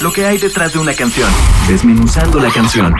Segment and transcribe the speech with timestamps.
[0.00, 1.30] lo que hay detrás de una canción,
[1.68, 2.94] desmenuzando la canción.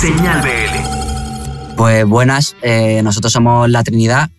[0.00, 1.74] Señal BL.
[1.76, 4.30] Pues buenas, eh, nosotros somos La Trinidad,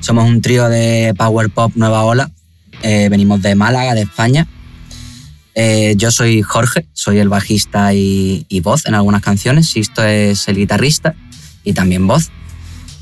[0.00, 2.30] somos un trío de Power Pop Nueva Ola,
[2.82, 4.48] eh, venimos de Málaga, de España.
[5.54, 10.48] Eh, yo soy Jorge, soy el bajista y, y voz en algunas canciones, Sisto es
[10.48, 11.14] el guitarrista
[11.62, 12.30] y también voz.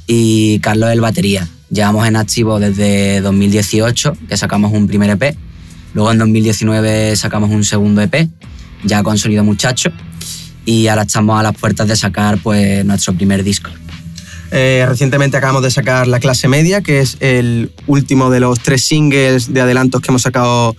[0.06, 1.48] Y Carlos el batería.
[1.70, 5.34] Llevamos en activo desde 2018, que sacamos un primer EP
[5.95, 8.29] Luego en 2019 sacamos un segundo EP,
[8.84, 9.91] ya con Sonido Muchacho,
[10.65, 13.70] y ahora estamos a las puertas de sacar pues, nuestro primer disco.
[14.51, 18.84] Eh, recientemente acabamos de sacar La Clase Media, que es el último de los tres
[18.84, 20.77] singles de adelantos que hemos sacado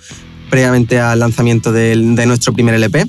[0.51, 3.07] previamente al lanzamiento de, nuestro primer LP.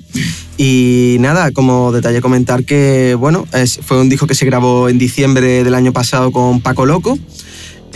[0.57, 3.47] Y nada, como detalle comentar que bueno,
[3.83, 7.19] fue un disco que se grabó en diciembre del año pasado con Paco Loco.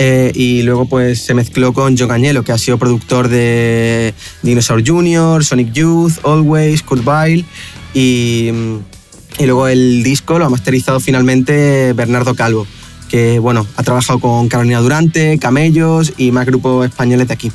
[0.01, 4.87] Eh, y luego pues se mezcló con John Añelo, que ha sido productor de Dinosaur
[4.87, 7.45] Jr., Sonic Youth, Always, Kurt Vile
[7.95, 8.51] y,
[9.39, 12.65] y luego el disco lo ha masterizado finalmente Bernardo Calvo,
[13.09, 17.53] que bueno, ha trabajado con Carolina Durante, Camellos y más grupos españoles de aquí.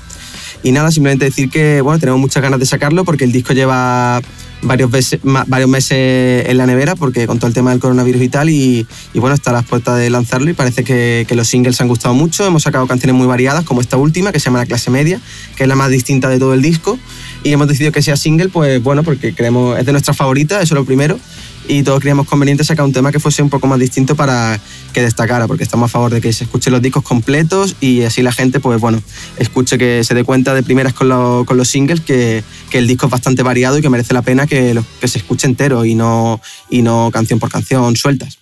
[0.64, 4.22] Y nada, simplemente decir que bueno, tenemos muchas ganas de sacarlo porque el disco lleva
[4.62, 8.30] varios, meses, varios meses en la nevera porque con todo el tema del coronavirus y
[8.30, 11.80] tal y, bueno, está a las puertas de lanzarlo y parece que, que, los singles
[11.82, 12.46] han gustado mucho.
[12.46, 15.20] Hemos sacado canciones muy variadas como esta última que se llama La clase media,
[15.58, 16.98] que es la más distinta de todo el disco
[17.44, 20.76] y hemos decidido que sea single pues bueno, porque creemos es de nuestras favoritas, eso
[20.76, 21.20] es lo primero
[21.68, 24.60] y todos creíamos conveniente sacar un tema que fuese un poco más distinto para
[24.92, 28.22] que destacara, porque estamos a favor de que se escuchen los discos completos y así
[28.22, 29.02] la gente, pues bueno,
[29.38, 33.06] escuche que se dé cuenta de primeras con, con los singles que, que, el disco
[33.08, 36.42] es bastante variado y que merece la pena que, que se escuche entero y no,
[36.70, 38.38] y no canción por canción sueltas.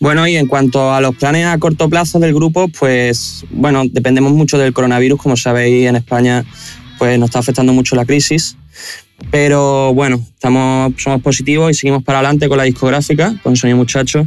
[0.00, 4.32] Bueno, y en cuanto a los planes a corto plazo del grupo, pues bueno, dependemos
[4.32, 6.44] mucho del coronavirus, como sabéis en España
[6.98, 8.56] pues nos está afectando mucho la crisis
[9.30, 14.26] pero bueno, estamos, somos positivos y seguimos para adelante con la discográfica, con Sonido Muchacho.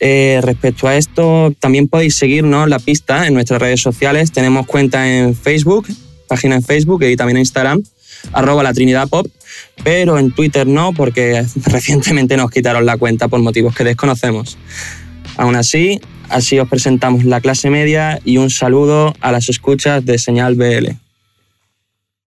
[0.00, 4.32] Eh, respecto a esto, también podéis seguirnos la pista en nuestras redes sociales.
[4.32, 5.86] Tenemos cuenta en Facebook,
[6.28, 7.82] página en Facebook y también en Instagram,
[8.32, 9.26] arroba la Trinidad Pop,
[9.82, 14.58] pero en Twitter no, porque recientemente nos quitaron la cuenta por motivos que desconocemos.
[15.36, 20.18] Aún así, así os presentamos la clase media y un saludo a las escuchas de
[20.18, 21.03] Señal BL.